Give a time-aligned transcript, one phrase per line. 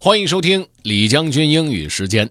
[0.00, 2.30] 欢迎收听李将军英语时间。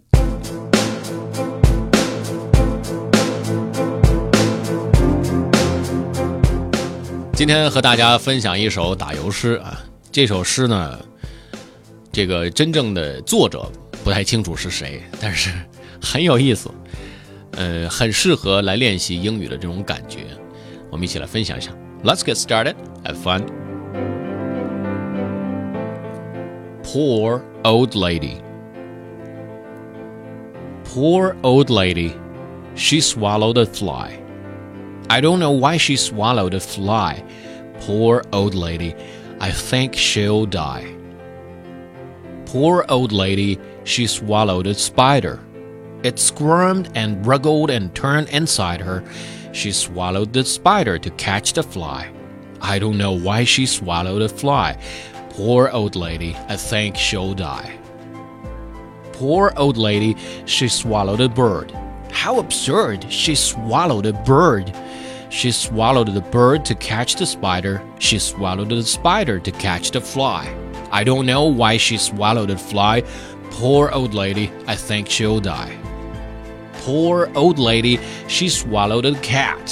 [7.34, 9.84] 今天和大家分享一首打油诗啊，
[10.14, 10.98] 这首诗呢，
[12.10, 13.70] 这个真正的作者
[14.02, 15.52] 不太清楚是谁，但是
[16.02, 16.72] 很有意思，
[17.52, 20.20] 呃，很适合来练习英语的这种感觉。
[20.90, 21.70] 我们一起来分享一下。
[22.02, 22.76] Let's get started.
[23.04, 23.44] Have fun.
[26.94, 28.42] Poor old lady.
[30.86, 32.16] Poor old lady.
[32.76, 34.24] She swallowed a fly.
[35.10, 37.26] I don't know why she swallowed a fly.
[37.82, 38.96] Poor old lady.
[39.42, 40.96] I think she'll die.
[42.46, 43.60] Poor old lady.
[43.84, 45.42] She swallowed a spider.
[46.04, 49.04] It squirmed and wriggled and turned inside her.
[49.52, 52.10] She swallowed the spider to catch the fly.
[52.62, 54.80] I don't know why she swallowed a fly.
[55.38, 57.78] Poor old lady, I think she'll die.
[59.14, 61.72] Poor old lady, she swallowed a bird.
[62.12, 63.06] How absurd!
[63.12, 64.76] She swallowed a bird.
[65.30, 67.84] She swallowed the bird to catch the spider.
[68.00, 70.52] She swallowed the spider to catch the fly.
[70.92, 73.04] I don't know why she swallowed the fly.
[73.52, 75.78] Poor old lady, I think she'll die.
[76.82, 79.70] Poor old lady, she swallowed a cat.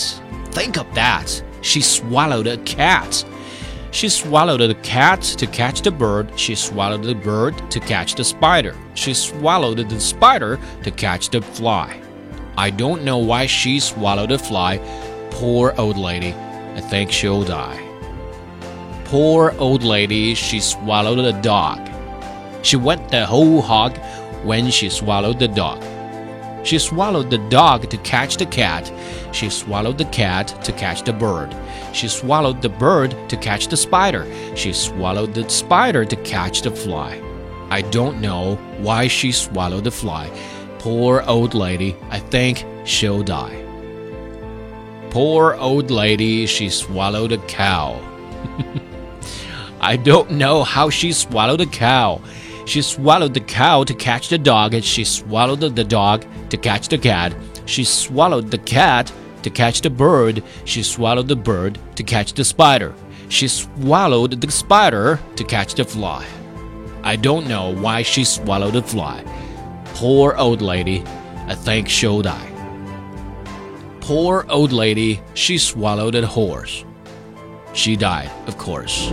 [0.51, 1.41] Think of that.
[1.61, 3.25] She swallowed a cat.
[3.95, 6.37] She swallowed the cat to catch the bird.
[6.37, 8.75] She swallowed the bird to catch the spider.
[8.93, 12.01] She swallowed the spider to catch the fly.
[12.57, 14.79] I don't know why she swallowed the fly.
[15.31, 16.33] Poor old lady.
[16.75, 17.79] I think she'll die.
[19.05, 21.79] Poor old lady, she swallowed a dog.
[22.63, 23.97] She went the whole hog
[24.43, 25.81] when she swallowed the dog.
[26.65, 28.91] She swallowed the dog to catch the cat.
[29.31, 31.55] She swallowed the cat to catch the bird.
[31.93, 34.25] She swallowed the bird to catch the spider.
[34.55, 37.21] She swallowed the spider to catch the fly.
[37.69, 40.31] I don't know why she swallowed the fly.
[40.79, 43.61] Poor old lady, I think she'll die.
[45.11, 48.01] Poor old lady, she swallowed a cow.
[49.81, 52.21] I don't know how she swallowed a cow.
[52.65, 56.87] She swallowed the cow to catch the dog, and she swallowed the dog to catch
[56.87, 57.35] the cat.
[57.65, 59.11] She swallowed the cat
[59.43, 60.43] to catch the bird.
[60.65, 62.93] She swallowed the bird to catch the spider.
[63.29, 66.25] She swallowed the spider to catch the fly.
[67.03, 69.23] I don't know why she swallowed the fly.
[69.93, 71.03] Poor old lady,
[71.47, 72.51] I think she'll die.
[74.01, 76.83] Poor old lady, she swallowed a horse.
[77.73, 79.11] She died, of course.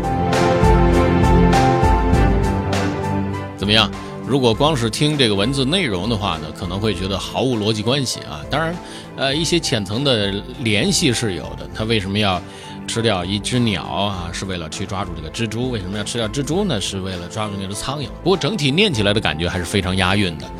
[3.62, 3.88] 怎么样？
[4.26, 8.44] 如果光是听这个文字内容的话呢，可能会觉得毫无逻辑关系啊。
[8.50, 8.76] 当然，
[9.14, 10.32] 呃，一些浅层的
[10.64, 11.58] 联系是有的。
[11.72, 12.42] 他为什么要
[12.88, 14.28] 吃掉一只鸟啊？
[14.32, 15.70] 是为了去抓住这个蜘蛛。
[15.70, 16.80] 为什么要吃掉蜘蛛呢？
[16.80, 18.08] 是为了抓住那只苍蝇。
[18.24, 20.50] 不过整体念起来的感觉还是非常押韵的。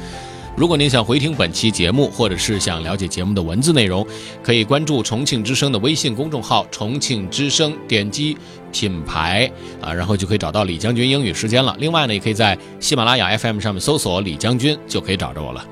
[0.55, 4.07] 如果您想回听本期节目，或者是想了解节目的文字内容，
[4.43, 8.37] 可以关注重庆之声的微信公众号“重庆之声”，点击
[8.71, 11.75] 品牌啊，然后就可以找到李将军英语时间了。
[11.79, 15.65] 另外呢，也可以在喜马拉雅 FM 上面搜索“李将军”，就可以找着我了。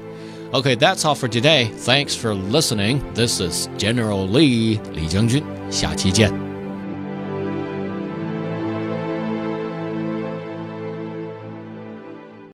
[0.53, 1.69] OK，that's all for today.
[1.85, 3.01] Thanks for listening.
[3.15, 6.40] This is General Lee 李将军，下期见。